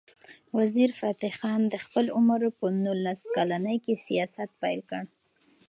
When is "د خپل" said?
1.69-2.05